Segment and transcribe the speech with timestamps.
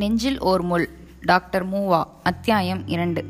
[0.00, 0.88] நெஞ்சில் ஓர் முள்
[1.20, 3.22] டாக்டர் மூவா அத்தியாயம் இரண்டு.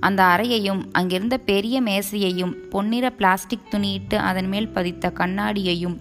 [0.00, 5.96] அந்த அறையையும் அங்கிருந்த பெரிய மேசையையும் பொன்னிற பிளாஸ்டிக் துணியிட்டு அதன் மேல் பதித்த கண்ணாடியையும்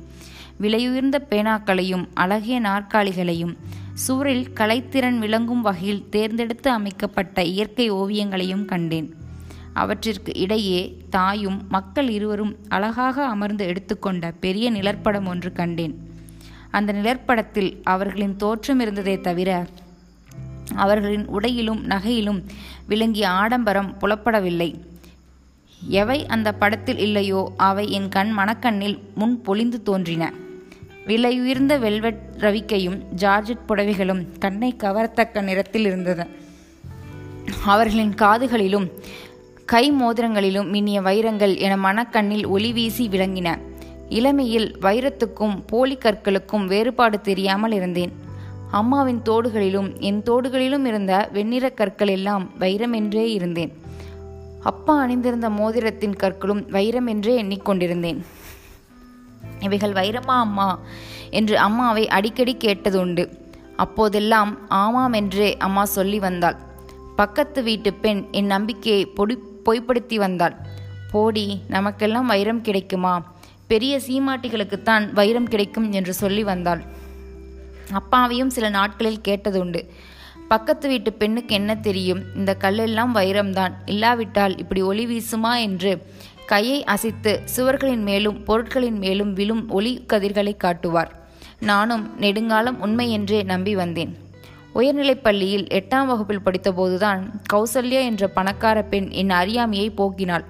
[0.62, 3.54] விலையுயர்ந்த பேனாக்களையும் அழகிய நாற்காலிகளையும்
[3.94, 9.16] சுவரில் கலைத்திறன் விளங்கும் வகையில் தேர்ந்தெடுத்து அமைக்கப்பட்ட இயற்கை ஓவியங்களையும் கண்டேன்.
[9.74, 15.96] அவற்றிற்கு இடையே தாயும் மக்கள் இருவரும் அழகாக அமர்ந்து எடுத்துக்கொண்ட பெரிய நிழற்படம் ஒன்று கண்டேன்.
[16.72, 19.50] அந்த நிழற்படத்தில் அவர்களின் தோற்றம் இருந்ததே தவிர
[20.76, 22.44] அவர்களின் உடையிலும் நகையிலும்
[22.88, 24.70] விளங்கிய ஆடம்பரம் புலப்படவில்லை.
[25.88, 30.34] எவை அந்த படத்தில் இல்லையோ அவை என் கண் மனக்கண்ணில் முன் பொழிந்து தோன்றின.
[31.08, 36.28] விலையுயர்ந்த வெல்வெட் ரவிக்கையும் ஜார்ஜெட் புடவைகளும் கண்ணை கவரத்தக்க நிறத்தில் இருந்தது
[37.66, 38.88] அவர்களின் காதுகளிலும்
[39.66, 43.60] கை மோதிரங்களிலும் மின்னிய வைரங்கள் என மனக்கண்ணில் ஒளி வீசி விளங்கின.
[44.10, 48.12] இளமையில் வைரத்துக்கும் போலி கற்களுக்கும் வேறுபாடு தெரியாமல் இருந்தேன்.
[48.74, 53.82] அம்மாவின் தோடுகளிலும் என் தோடுகளிலும் இருந்த வெண்ணிற கற்கள் எல்லாம் வைரமென்றே இருந்தேன்.
[54.64, 58.22] அப்பா அணிந்திருந்த மோதிரத்தின் கற்களும் வைரம் என்றே எண்ணிக்கொண்டிருந்தேன்.
[59.60, 60.80] இவைகள் வைரமா அம்மா?
[61.30, 63.38] என்று அம்மாவை அடிக்கடி கேட்டதுண்டு.
[63.76, 66.56] அப்போதெல்லாம் ஆமாம் என்றே அம்மா சொல்லி வந்தாள்.
[67.16, 70.56] பக்கத்து வீட்டு பெண் என் நம்பிக்கையை பொடி பொய்ப்படுத்தி வந்தாள்.
[71.12, 73.32] போடி நமக்கெல்லாம் வைரம் கிடைக்குமா?
[73.68, 76.93] பெரிய சீமாட்டிகளுக்குத்தான் வைரம் கிடைக்கும் என்று சொல்லி வந்தாள்.
[77.92, 79.88] அப்பாவையும் சில நாட்களில் கேட்டதுண்டு.
[80.48, 82.22] பக்கத்து வீட்டு பெண்ணுக்கு என்ன தெரியும்?
[82.36, 83.74] இந்த கல்லெல்லாம் வைரம்தான்.
[83.86, 86.06] இல்லாவிட்டால் இப்படி ஒளி வீசுமா என்று
[86.46, 91.12] கையை அசைத்து சுவர்களின் மேலும் பொருட்களின் மேலும் விழும் ஒளி கதிர்களை காட்டுவார்.
[91.60, 94.18] நானும் நெடுங்காலம் உண்மை என்றே நம்பி வந்தேன்.
[94.74, 97.20] உயர்நிலைப் பள்ளியில் எட்டாம் வகுப்பில் படித்தபோதுதான்
[97.54, 100.44] கௌசல்யா என்ற பணக்கார பெண் என் அறியாமையை போக்கினாள்.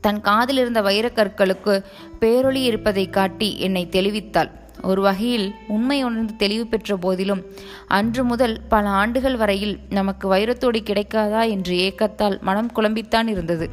[0.00, 1.84] தன் காதில் இருந்த வைரக்கற்களுக்கு
[2.20, 4.50] பேரொளி இருப்பதை காட்டி என்னை தெளிவித்தாள்.
[4.82, 7.42] ஒரு வகையில் உண்மை உணர்ந்து தெளிவு பெற்ற போதிலும்
[7.86, 13.70] அன்று முதல் பல ஆண்டுகள் வரையில் நமக்கு வைரத்தோடு கிடைக்காதா என்று ஏக்கத்தால் மனம் குழம்பித்தான் இருந்தது.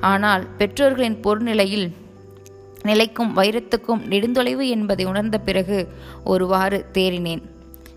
[0.00, 1.92] ஆனால் பெற்றோர்களின் பொருநிலையில்
[2.82, 5.88] நிலைக்கும் வைரத்துக்கும் நெடுந்தொலைவு என்பதை உணர்ந்த பிறகு
[6.24, 7.42] ஒருவாறு தேறினேன்.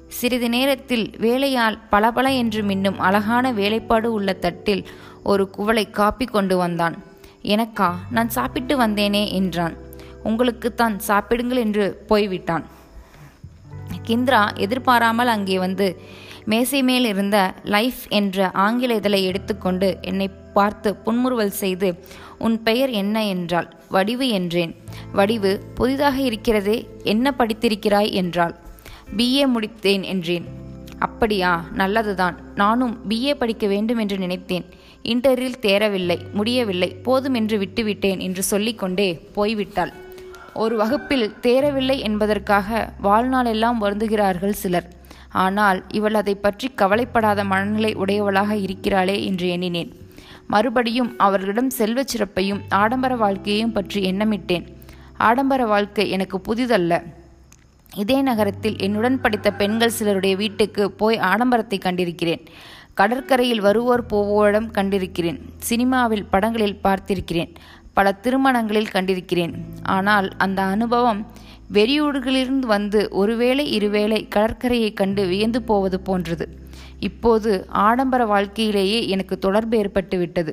[0.07, 4.87] சிறிது நேரத்தில் வேலையால் பளபள என்று மின்னும் அழகான வேலைப்பாடு உள்ள தட்டில்
[5.23, 7.03] ஒரு குவளை காப்பி கொண்டு வந்தான்.
[7.43, 7.93] எனக்கா?
[8.11, 9.86] நான் சாப்பிட்டு வந்தேனே என்றான்.
[10.27, 12.65] உங்களுக்குத்தான் சாப்பிடுங்கள் என்று போய்விட்டான்.
[14.07, 16.01] கிந்திரா எதிர்பாராமல் அங்கே வந்து
[16.45, 22.03] மேசை மேல் இருந்த லைஃப் என்ற ஆங்கில இதழை எடுத்துக்கொண்டு என்னை பார்த்து புன்முறுவல் செய்து
[22.37, 23.75] உன் பெயர் என்ன என்றாள்?
[23.89, 24.75] வடிவு என்றேன்.
[25.11, 28.11] வடிவு புதிதாக இருக்கிறதே என்ன படித்திருக்கிறாய்?
[28.11, 28.55] என்றாள்.
[29.17, 30.45] பிஏ முடித்தேன் என்றேன்.
[30.99, 31.65] அப்படியா?
[31.73, 32.39] நல்லதுதான்.
[32.55, 34.65] நானும் பிஏ படிக்க வேண்டும் என்று நினைத்தேன்.
[35.03, 36.89] இன்டரில் தேரவில்லை முடியவில்லை.
[36.89, 39.93] போதும் என்று விட்டுவிட்டேன் என்று சொல்லிக்கொண்டே போய்விட்டாள்.
[40.63, 44.87] ஒரு வகுப்பில் தேரவில்லை என்பதற்காக வாழ்நாளெல்லாம் வருந்துகிறார்கள் சிலர்.
[45.45, 49.91] ஆனால் இவள் அதை பற்றி கவலைப்படாத மனநிலை உடையவளாக இருக்கிறாளே என்று எண்ணினேன்.
[50.47, 54.65] மறுபடியும் அவர்களிடம் செல்வச் சிறப்பையும் ஆடம்பர வாழ்க்கையையும் பற்றி எண்ணமிட்டேன்.
[55.29, 56.93] ஆடம்பர வாழ்க்கை எனக்கு புதிதல்ல.
[57.95, 62.43] இதே நகரத்தில் என்னுடன் படித்த பெண்கள் சிலருடைய வீட்டுக்கு போய் ஆடம்பரத்தை கண்டிருக்கிறேன்.
[62.99, 65.39] கடற்கரையில் வருவோர் போவோரிடம் கண்டிருக்கிறேன்.
[65.69, 67.51] சினிமாவில் படங்களில் பார்த்திருக்கிறேன்.
[67.97, 69.53] பல திருமணங்களில் கண்டிருக்கிறேன்.
[69.97, 71.21] ஆனால் அந்த அனுபவம்
[71.73, 76.45] வெறியூடுகளிலிருந்து வந்து ஒருவேளை இருவேளை கடற்கரையை கண்டு வியந்து போவது போன்றது.
[76.99, 77.51] இப்போது
[77.85, 80.51] ஆடம்பர வாழ்க்கையிலேயே எனக்கு தொடர்பு ஏற்பட்டு விட்டது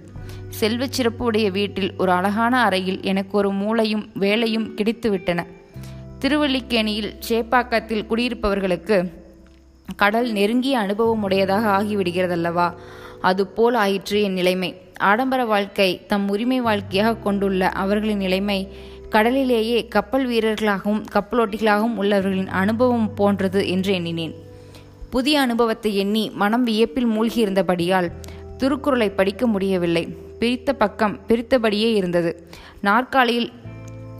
[0.60, 5.40] செல்வச் சிறப்புடைய வீட்டில் ஒரு அழகான அறையில் எனக்கு ஒரு மூளையும் வேலையும் கிடைத்துவிட்டன.
[6.20, 8.98] திருவல்லிக்கேணியில் சேப்பாக்கத்தில் குடியிருப்பவர்களுக்கு
[10.02, 12.68] கடல் நெருங்கிய அனுபவம் உடையதாக ஆகிவிடுகிறதல்லவா?
[13.30, 14.70] அதுபோல் ஆயிற்று என் நிலைமை.
[15.10, 18.58] ஆடம்பர வாழ்க்கை தம் உரிமை வாழ்க்கையாக கொண்டுள்ள அவர்களின் நிலைமை
[19.08, 24.34] கடலிலேயே கப்பல் வீரர்களாகவும் கப்பலோட்டிகளாகவும் உள்ளவர்களின் அனுபவம் போன்றது என்று எண்ணினேன்.
[25.10, 28.08] புதிய அனுபவத்தை எண்ணி மனம் வியப்பில் மூழ்கியிருந்தபடியால்
[28.56, 30.04] திருக்குறளை படிக்க முடியவில்லை.
[30.40, 32.30] பிரித்த பக்கம் பிரித்தபடியே இருந்தது.
[32.80, 33.50] நாற்காலியில்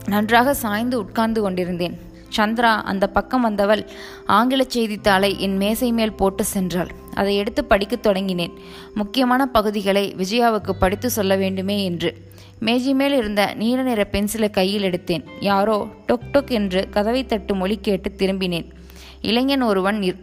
[0.07, 1.95] நன்றாக சாய்ந்து உட்கார்ந்து கொண்டிருந்தேன்.
[2.37, 3.89] சந்திரா அந்த பக்கம் வந்தவள்
[4.25, 6.89] ஆங்கில செய்தித்தாளை என் மேசை மேல் போட்டு சென்றாள்.
[7.13, 8.53] அதை எடுத்து படிக்கத் தொடங்கினேன்.
[8.93, 12.33] முக்கியமான பகுதிகளை விஜயாவுக்கு படித்து சொல்ல வேண்டுமே என்று.
[12.59, 15.23] மேஜை மேல் இருந்த நீல நிற பென்சிலை கையில் எடுத்தேன்.
[15.39, 18.69] யாரோ டொக் டொக் என்று கதவை தட்டு மொழி கேட்டு திரும்பினேன்.
[19.21, 20.15] இளைஞன் ஒருவன்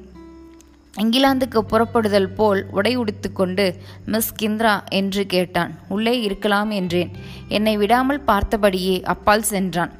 [1.01, 3.75] இங்கிலாந்துக்கு புறப்படுதல் போல் உடை உடுத்துக்கொண்டு
[4.07, 5.75] மிஸ் கிந்திரா என்று கேட்டான்.
[5.89, 7.11] உள்ளே இருக்கலாம் என்றேன்.
[7.49, 9.93] என்னை விடாமல் பார்த்தபடியே அப்பால் சென்றான்.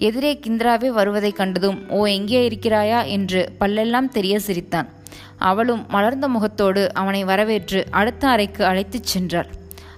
[0.00, 3.06] எதிரே கிந்திராவே வருவதைக் கண்டதும் ஓ எங்கே இருக்கிறாயா?
[3.06, 4.88] என்று பல்லெல்லாம் தெரிய சிரித்தான்.
[5.36, 9.48] அவளும் மலர்ந்த முகத்தோடு அவனை வரவேற்று அடுத்த அறைக்கு அழைத்துச் சென்றாள்.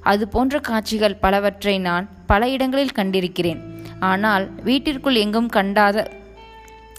[0.03, 3.61] அது போன்ற காட்சிகள் பலவற்றை நான் பல இடங்களில் கண்டிருக்கிறேன்.
[4.01, 6.07] ஆனால் வீட்டிற்குள் எங்கும் கண்டாத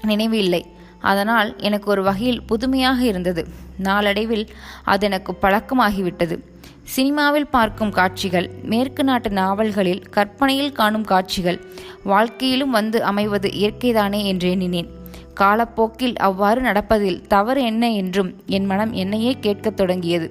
[0.01, 0.65] நினைவு இல்லை.
[1.00, 3.47] அதனால் எனக்கு ஒரு வகையில் புதுமையாக இருந்தது.
[3.77, 4.50] நாளடைவில்
[4.83, 6.39] அது எனக்கு பழக்கமாகிவிட்டது.
[6.86, 11.60] சினிமாவில் பார்க்கும் காட்சிகள் மேற்கு நாட்டு நாவல்களில் கற்பனையில் காணும் காட்சிகள்
[12.04, 14.89] வாழ்க்கையிலும் வந்து அமைவது இயற்கைதானே என்று எண்ணினேன்.
[15.33, 20.28] காலப்போக்கில் அவ்வாறு நடப்பதில் தவறு என்ன என்றும் என் மனம் என்னையே கேட்கத் தொடங்கியது.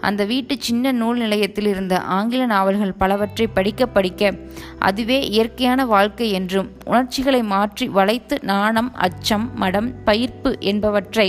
[0.00, 4.32] அந்த வீட்டு சின்ன நூல் நிலையத்தில் இருந்த ஆங்கில நாவல்கள் பலவற்றை படிக்க படிக்க
[4.78, 11.28] அதுவே இயற்கையான வாழ்க்கை என்றும் உணர்ச்சிகளை மாற்றி வளைத்து நாணம் அச்சம் மடம் பயிர்ப்பு என்பவற்றை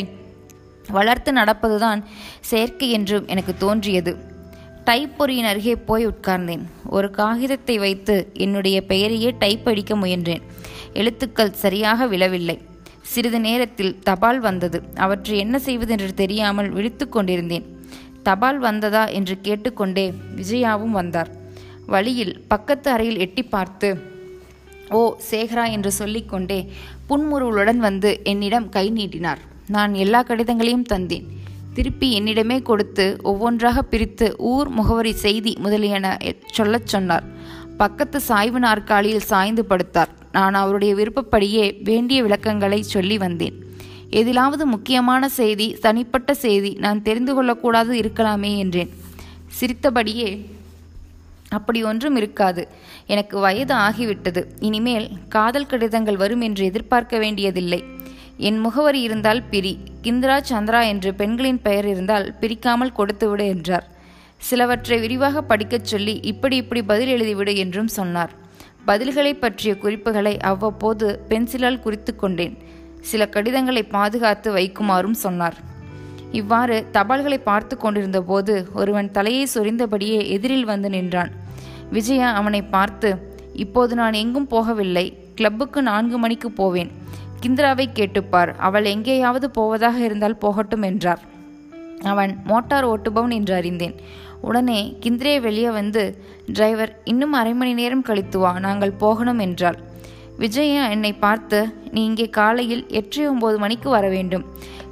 [0.89, 2.03] வளர்த்து நடப்பதுதான்
[2.41, 4.29] செயற்கை என்றும் எனக்கு தோன்றியது.
[4.85, 6.63] டைப்பொறியின் அருகே போய் உட்கார்ந்தேன்.
[6.89, 10.41] ஒரு காகிதத்தை வைத்து என்னுடைய பெயரையே டைப் அடிக்க முயன்றேன்.
[10.93, 12.57] எழுத்துக்கள் சரியாக விழவில்லை.
[13.01, 14.83] சிறிது நேரத்தில் தபால் வந்தது.
[14.95, 17.65] அவற்றை என்ன செய்வதென்று தெரியாமல் விழித்து கொண்டிருந்தேன்.
[18.23, 21.31] தபால் வந்ததா என்று கேட்டுக்கொண்டே விஜயாவும் வந்தார்.
[21.85, 24.09] வழியில் பக்கத்து அறையில் எட்டி பார்த்து
[24.89, 26.71] ஓ சேகரா என்று சொல்லிக்கொண்டே
[27.09, 29.39] புன்முருவலுடன் வந்து என்னிடம் கை நீட்டினார்.
[29.67, 31.27] நான் எல்லா கடிதங்களையும் தந்தேன்.
[31.73, 36.17] திருப்பி என்னிடமே கொடுத்து ஒவ்வொன்றாக பிரித்து ஊர் முகவரி செய்தி முதலியன
[36.51, 37.23] சொல்லச் சொன்னார்.
[37.77, 40.11] பக்கத்து சாய்வு நாற்காலியில் சாய்ந்து படுத்தார்.
[40.31, 43.53] நான் அவருடைய விருப்பப்படியே வேண்டிய விளக்கங்களை சொல்லி வந்தேன்.
[44.09, 48.91] எதிலாவது முக்கியமான செய்தி தனிப்பட்ட செய்தி நான் தெரிந்து கொள்ளக்கூடாது இருக்கலாமே என்றேன்.
[49.47, 50.49] சிரித்தபடியே
[51.49, 52.67] அப்படி ஒன்றும் இருக்காது.
[53.07, 54.45] எனக்கு வயது ஆகிவிட்டது.
[54.59, 57.99] இனிமேல் காதல் கடிதங்கள் வரும் என்று எதிர்பார்க்க வேண்டியதில்லை.
[58.47, 59.71] என் முகவரி இருந்தால் பிரி.
[60.03, 63.85] கிந்திரா சந்திரா என்று பெண்களின் பெயர் இருந்தால் பிரிக்காமல் கொடுத்துவிடு என்றார்.
[64.37, 68.31] சிலவற்றை விரிவாக படிக்கச் சொல்லி இப்படி இப்படி பதில் எழுதிவிடு என்றும் சொன்னார்.
[68.87, 72.55] பதில்களை பற்றிய குறிப்புகளை அவ்வப்போது பென்சிலால் குறித்து கொண்டேன்.
[73.01, 75.57] சில கடிதங்களை பாதுகாத்து வைக்குமாறும் சொன்னார்.
[76.31, 81.31] இவ்வாறு தபால்களை பார்த்து கொண்டிருந்த போது ஒருவன் தலையை சொரிந்தபடியே எதிரில் வந்து நின்றான்.
[81.91, 83.11] விஜயா அவனை பார்த்து
[83.65, 85.05] இப்போது நான் எங்கும் போகவில்லை.
[85.35, 86.91] கிளப்புக்கு நான்கு மணிக்கு போவேன்.
[87.43, 88.51] கிந்திராவை கேட்டுப்பார்.
[88.67, 91.21] அவள் எங்கேயாவது போவதாக இருந்தால் போகட்டும் என்றார்.
[92.11, 93.95] அவன் மோட்டார் ஓட்டுபவன் என்று அறிந்தேன்.
[94.41, 96.03] உடனே கிந்திரே வெளியே வந்து
[96.55, 99.77] டிரைவர் இன்னும் அரை மணி நேரம் கழித்து வா நாங்கள் போகணும் என்றாள்.
[100.37, 101.59] விஜயா என்னை பார்த்து
[101.93, 104.45] நீ இங்கே காலையில் எட்டு ஒன்பது மணிக்கு வர வேண்டும்.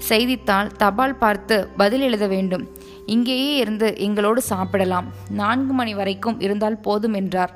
[0.10, 2.66] செய்தித்தாள் தபால் பார்த்து பதில் எழுத வேண்டும்.
[3.06, 5.07] இங்கேயே இருந்து எங்களோடு சாப்பிடலாம்.
[5.40, 7.54] நான்கு மணி வரைக்கும் இருந்தால் போதும் என்றார்.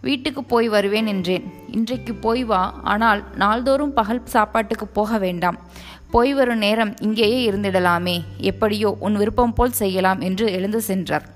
[0.00, 1.52] வீட்டுக்கு போய் வருவேன் என்றேன்.
[1.70, 5.58] இன்றைக்கு போய் வா ஆனால் நாள்தோறும் பகல் சாப்பாட்டுக்கு போக வேண்டாம்.
[6.10, 8.24] போய் வரும் நேரம் இங்கேயே இருந்திடலாமே.
[8.40, 11.26] எப்படியோ உன் விருப்பம் போல் செய்யலாம் என்று எழுந்து சென்றார்.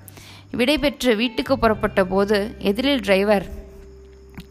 [0.57, 3.45] விடைபெற்று வீட்டுக்கு புறப்பட்ட போது எதிரில் டிரைவர்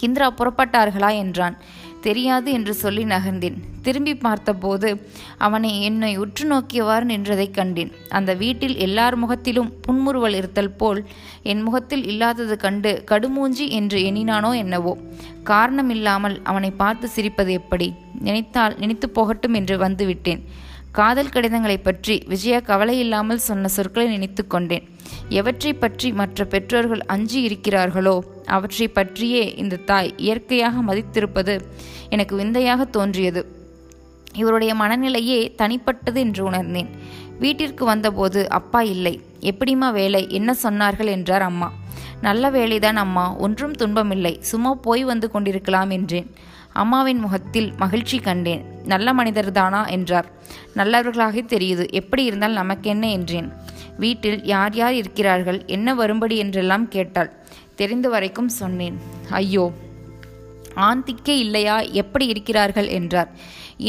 [0.02, 1.16] கிந்திரா புறப்பட்டார்களா?
[1.16, 1.56] என்றான்.
[2.00, 3.56] தெரியாது என்று சொல்லி நகர்ந்தேன்.
[3.82, 5.06] திரும்பி பார்த்தபோது
[5.38, 7.92] அவனை என்னை உற்று நோக்கியவாறு நின்றதைக் கண்டேன்.
[8.08, 11.06] அந்த வீட்டில் எல்லார் முகத்திலும் புன்முறுவல் இருத்தல் போல்
[11.42, 14.96] என் முகத்தில் இல்லாதது கண்டு கடுமூஞ்சி என்று எண்ணினானோ என்னவோ.
[15.42, 17.94] காரணமில்லாமல் அவனை பார்த்து சிரிப்பது எப்படி?
[18.20, 20.42] நினைத்தால் நினைத்து போகட்டும் என்று வந்துவிட்டேன்.
[20.92, 24.88] காதல் கடிதங்களை பற்றி விஜயா கவலை இல்லாமல் சொன்ன சொற்களை நினைத்து கொண்டேன்.
[25.28, 28.18] எவற்றை பற்றி மற்ற பெற்றோர்கள் அஞ்சி இருக்கிறார்களோ?
[28.50, 31.60] அவற்றை பற்றியே இந்த தாய் இயற்கையாக மதித்திருப்பது
[32.08, 33.42] எனக்கு விந்தையாக தோன்றியது.
[34.34, 36.90] இவருடைய மனநிலையே தனிப்பட்டது என்று உணர்ந்தேன்.
[37.38, 39.20] வீட்டிற்கு வந்தபோது அப்பா இல்லை.
[39.40, 40.26] எப்படிம்மா வேலை?
[40.28, 41.06] என்ன சொன்னார்கள்?
[41.06, 41.72] என்றார் அம்மா.
[42.20, 43.36] நல்ல வேலைதான் அம்மா.
[43.36, 44.38] ஒன்றும் துன்பமில்லை.
[44.40, 46.30] சும்மா போய் வந்து கொண்டிருக்கலாம் என்றேன்.
[46.72, 48.64] அம்மாவின் முகத்தில் மகிழ்ச்சி கண்டேன்.
[48.84, 49.90] நல்ல மனிதர்தானா?
[49.90, 50.28] என்றார்.
[50.74, 51.90] நல்லவர்களாக தெரியுது.
[51.90, 53.10] எப்படி இருந்தால் நமக்கென்ன?
[53.10, 53.52] என்றேன்.
[53.96, 55.62] வீட்டில் யார் யார் இருக்கிறார்கள்?
[55.66, 57.32] என்ன வரும்படி என்றெல்லாம் கேட்டாள்.
[57.80, 58.98] தெரிந்த வரைக்கும் சொன்னேன்.
[59.42, 59.64] ஐயோ
[60.88, 61.76] ஆந்திக்கே இல்லையா?
[62.00, 62.88] எப்படி இருக்கிறார்கள்?
[62.98, 63.30] என்றார்.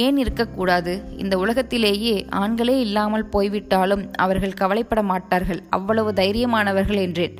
[0.04, 0.94] ஏன் இருக்கக்கூடாது?
[1.18, 5.60] இந்த உலகத்திலேயே ஆண்களே இல்லாமல் போய்விட்டாலும் அவர்கள் கவலைப்பட மாட்டார்கள்.
[5.70, 7.36] அவ்வளவு தைரியமானவர்கள் என்றேன்.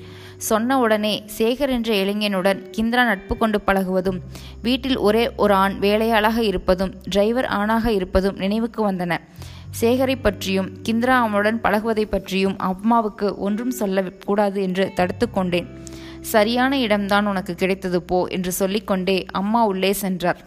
[0.50, 4.20] சொன்ன உடனே சேகர் என்ற இளைஞனுடன் கிந்திரா நட்பு கொண்டு பழகுவதும்
[4.68, 9.20] வீட்டில் ஒரே ஒரு ஆண் வேலையாளாக இருப்பதும் டிரைவர் ஆணாக இருப்பதும் நினைவுக்கு வந்தன.
[9.82, 15.70] சேகரை பற்றியும் கிந்திரா அவனுடன் பழகுவதை பற்றியும் அம்மாவுக்கு ஒன்றும் சொல்லக்கூடாது என்று தடுத்து கொண்டேன்.
[16.22, 20.42] சரியான இடம்தான் உனக்கு கிடைத்தது போ என்று சொல்லிக்கொண்டே அம்மா உள்ளே சென்றார்.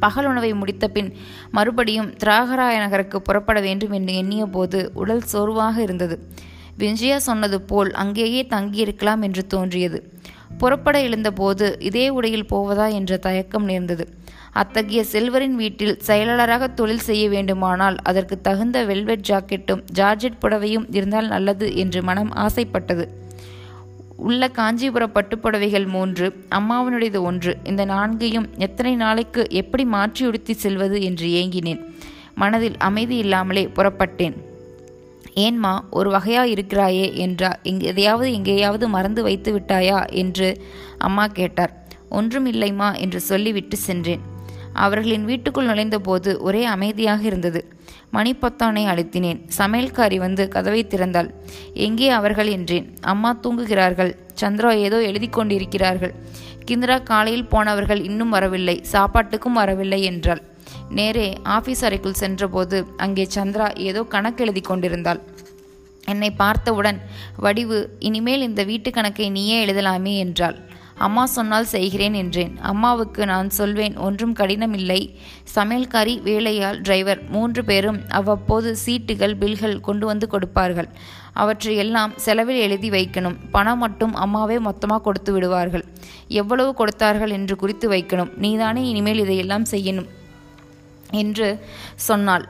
[0.00, 1.14] பகல் உணவை முடித்த பின்
[1.50, 6.28] மறுபடியும் திராகராய நகருக்கு புறப்பட வேண்டும் என்று எண்ணிய போது உடல் சோர்வாக இருந்தது.
[6.78, 10.12] விஞ்சியா சொன்னது போல் அங்கேயே தங்கியிருக்கலாம் என்று தோன்றியது.
[10.58, 14.08] புறப்பட எழுந்தபோது இதே உடையில் போவதா என்ற தயக்கம் நேர்ந்தது.
[14.52, 21.76] அத்தகைய செல்வரின் வீட்டில் செயலாளராக தொழில் செய்ய வேண்டுமானால் அதற்கு தகுந்த வெல்வெட் ஜாக்கெட்டும் ஜார்ஜெட் புடவையும் இருந்தால் நல்லது
[21.76, 23.23] என்று மனம் ஆசைப்பட்டது.
[24.16, 27.56] உள்ள காஞ்சிபுர பட்டுப்புடவைகள் மூன்று அம்மாவனுடையது ஒன்று.
[27.64, 31.94] இந்த நான்கையும் எத்தனை நாளைக்கு எப்படி மாற்றி உடுத்தி செல்வது என்று ஏங்கினேன்.
[32.34, 34.36] மனதில் அமைதி இல்லாமலே புறப்பட்டேன்.
[35.34, 40.62] ஏன்மா ஒரு வகையா இருக்கிறாயே என்றா எங்க எதையாவது எங்கேயாவது மறந்து வைத்து விட்டாயா என்று
[40.98, 41.86] அம்மா கேட்டார்.
[42.08, 44.32] ஒன்றும் இல்லைம்மா என்று சொல்லிவிட்டு சென்றேன்.
[44.74, 47.74] அவர்களின் வீட்டுக்குள் நுழைந்தபோது ஒரே அமைதியாக இருந்தது.
[48.12, 49.40] மணிப்பொத்தானை அழுத்தினேன்.
[49.58, 51.30] சமையல்காரி வந்து கதவை திறந்தாள்.
[51.72, 52.46] எங்கே அவர்கள்?
[52.46, 52.96] என்றேன்.
[53.00, 54.16] அம்மா தூங்குகிறார்கள்.
[54.40, 56.14] சந்திரா ஏதோ எழுதி கொண்டிருக்கிறார்கள்.
[56.66, 58.80] கிந்திரா காலையில் போனவர்கள் இன்னும் வரவில்லை.
[58.82, 60.42] சாப்பாட்டுக்கும் வரவில்லை என்றாள்.
[60.90, 65.20] நேரே ஆபீஸ் அறைக்குள் சென்றபோது அங்கே சந்திரா ஏதோ கணக்கு எழுதி கொண்டிருந்தாள்.
[66.06, 67.00] என்னை பார்த்தவுடன்
[67.36, 70.58] வடிவு இனிமேல் இந்த வீட்டு கணக்கை நீயே எழுதலாமே என்றாள்.
[70.98, 72.58] அம்மா சொன்னால் செய்கிறேன் என்றேன்.
[72.58, 75.00] அம்மாவுக்கு நான் சொல்வேன் ஒன்றும் கடினமில்லை.
[75.54, 80.88] சமையல்காரி வேலையால் டிரைவர் மூன்று பேரும் அவ்வப்போது சீட்டுகள் பில்கள் கொண்டு வந்து கொடுப்பார்கள்.
[81.32, 83.38] அவற்றை எல்லாம் செலவில் எழுதி வைக்கணும்.
[83.50, 85.84] பணம் மட்டும் அம்மாவே மொத்தமாக கொடுத்து விடுவார்கள்.
[86.28, 88.34] எவ்வளவு கொடுத்தார்கள் என்று குறித்து வைக்கணும்.
[88.36, 90.10] நீதானே இனிமேல் இதையெல்லாம் செய்யணும்
[91.10, 91.60] என்று
[91.94, 92.46] சொன்னாள்.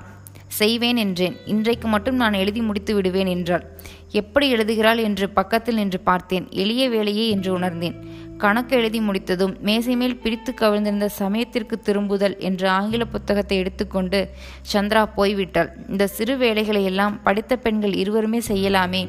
[0.49, 1.37] செய்வேன் என்றேன்.
[1.45, 3.65] இன்றைக்கு மட்டும் நான் எழுதி முடித்து விடுவேன் என்றாள்.
[4.13, 6.49] எப்படி எழுதுகிறாள் என்று பக்கத்தில் நின்று பார்த்தேன்.
[6.51, 7.97] எளிய வேலையே என்று உணர்ந்தேன்.
[8.43, 14.29] கணக்கு எழுதி முடித்ததும் மேசை மேல் பிடித்து கவிழ்ந்திருந்த சமயத்திற்கு திரும்புதல் என்ற ஆங்கில புத்தகத்தை எடுத்துக்கொண்டு
[14.73, 15.71] சந்திரா போய்விட்டாள்.
[15.89, 19.03] இந்த சிறு வேலைகளை எல்லாம் படித்த பெண்கள் இருவருமே செய்யலாமே.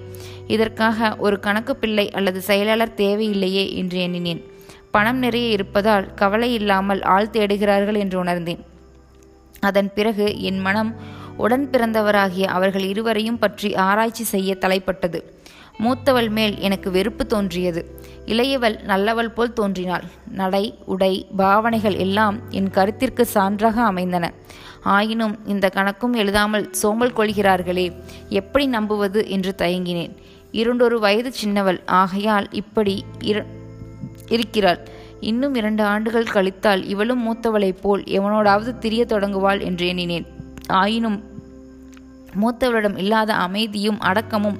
[0.48, 4.42] இதற்காக ஒரு கணக்கு பிள்ளை அல்லது செயலாளர் தேவையில்லையே என்று எண்ணினேன்.
[4.92, 8.62] பணம் நிறைய இருப்பதால் கவலை இல்லாமல் ஆள் தேடுகிறார்கள் என்று உணர்ந்தேன்.
[9.60, 10.96] அதன் பிறகு என் மனம்
[11.38, 15.20] உடன் பிறந்தவராகிய அவர்கள் இருவரையும் பற்றி ஆராய்ச்சி செய்ய தலைப்பட்டது.
[15.80, 18.00] மூத்தவள் மேல் எனக்கு வெறுப்பு தோன்றியது.
[18.26, 20.04] இளையவள் நல்லவள் போல் தோன்றினாள்.
[20.32, 24.34] நடை உடை பாவனைகள் எல்லாம் என் கருத்திற்கு சான்றாக அமைந்தன.
[24.84, 27.92] ஆயினும் இந்த கணக்கும் எழுதாமல் சோம்பல் கொள்கிறார்களே
[28.30, 30.16] எப்படி நம்புவது என்று தயங்கினேன்.
[30.52, 33.46] இரண்டொரு வயது சின்னவள் ஆகையால் இப்படி இர
[34.30, 34.80] இருக்கிறாள்.
[35.20, 40.26] இன்னும் இரண்டு ஆண்டுகள் கழித்தால் இவளும் மூத்தவளைப் போல் எவனோடாவது திரிய தொடங்குவாள் என்று எண்ணினேன்.
[40.68, 41.24] ஆயினும்
[42.42, 44.60] மூத்தவளிடம் இல்லாத அமைதியும் அடக்கமும்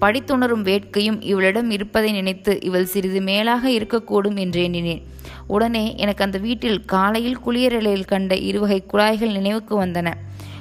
[0.00, 5.02] படித்துணரும் வேட்கையும் இவளிடம் இருப்பதை நினைத்து இவள் சிறிது மேலாக இருக்கக்கூடும் என்று எண்ணினேன்.
[5.46, 10.10] உடனே எனக்கு அந்த வீட்டில் காலையில் குளியரலையில் கண்ட இருவகை குழாய்கள் நினைவுக்கு வந்தன.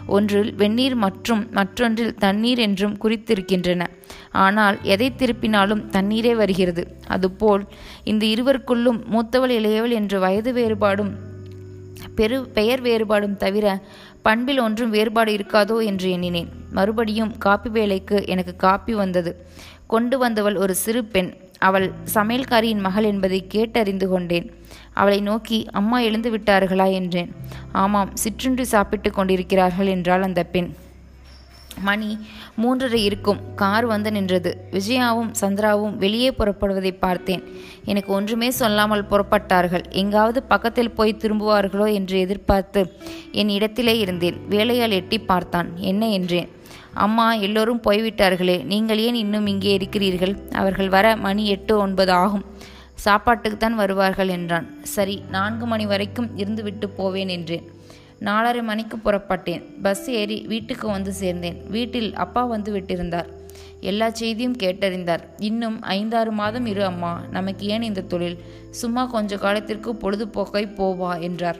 [0.08, 3.84] ஒன்றில் வெந்நீர் மற்றும் மற்றொன்றில் தண்ணீர் என்றும் குறித்திருக்கின்றன.
[4.32, 6.98] ஆனால் எதை திருப்பினாலும் தண்ணீரே வருகிறது.
[7.08, 7.64] அதுபோல்
[8.04, 11.14] இந்த இருவருக்குள்ளும் மூத்தவள் இளையவள் என்ற வயது வேறுபாடும்
[12.16, 13.82] பெரு பெயர் வேறுபாடும் தவிர
[14.22, 16.50] பண்பில் ஒன்றும் வேறுபாடு இருக்காதோ என்று எண்ணினேன்.
[16.72, 19.46] மறுபடியும் காப்பி வேலைக்கு எனக்கு காப்பி வந்தது.
[19.88, 21.34] கொண்டு வந்தவள் ஒரு சிறு பெண்.
[21.58, 24.54] அவள் சமையல்காரியின் மகள் என்பதை கேட்டறிந்து கொண்டேன்.
[24.94, 26.92] அவளை நோக்கி அம்மா எழுந்து விட்டார்களா?
[26.92, 27.36] என்றேன்.
[27.72, 30.76] ஆமாம் சிற்றுண்டி சாப்பிட்டு கொண்டிருக்கிறார்கள் என்றாள் அந்த பெண்.
[31.82, 32.18] மணி
[32.62, 33.40] மூன்றரை இருக்கும்.
[33.56, 34.68] கார் வந்து நின்றது.
[34.72, 37.44] விஜயாவும் சந்திராவும் வெளியே புறப்படுவதை பார்த்தேன்.
[37.86, 39.86] எனக்கு ஒன்றுமே சொல்லாமல் புறப்பட்டார்கள்.
[39.90, 43.00] எங்காவது பக்கத்தில் போய் திரும்புவார்களோ என்று எதிர்பார்த்து
[43.32, 44.38] என் இடத்திலே இருந்தேன்.
[44.50, 45.78] வேலையால் எட்டி பார்த்தான்.
[45.78, 46.50] என்ன என்றேன்.
[46.94, 48.64] அம்மா எல்லோரும் போய்விட்டார்களே.
[48.64, 50.48] நீங்கள் ஏன் இன்னும் இங்கே இருக்கிறீர்கள்?
[50.52, 52.46] அவர்கள் வர மணி எட்டு ஒன்பது ஆகும்.
[53.06, 54.68] சாப்பாட்டுக்குத்தான் வருவார்கள் என்றான்.
[54.82, 57.66] சரி நான்கு மணி வரைக்கும் இருந்துவிட்டு போவேன் என்றேன்.
[58.24, 59.64] நாலரை மணிக்கு புறப்பட்டேன்.
[59.82, 61.58] பஸ் ஏறி வீட்டுக்கு வந்து சேர்ந்தேன்.
[61.68, 63.30] வீட்டில் அப்பா வந்து விட்டிருந்தார்.
[63.80, 65.24] எல்லா செய்தியும் கேட்டறிந்தார்.
[65.38, 68.38] இன்னும் ஐந்தாறு மாதம் இரு அம்மா நமக்கு ஏன் இந்த தொழில்?
[68.70, 71.60] சும்மா கொஞ்ச காலத்திற்கு பொழுதுபோக்கை போவா என்றார்.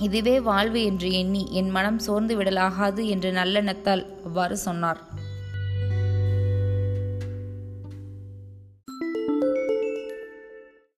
[0.00, 5.00] இதுவே வாழ்வு என்று எண்ணி என் மனம் சோர்ந்து விடலாகாது என்ற நல்லெண்ணத்தால் அவ்வாறு சொன்னார்.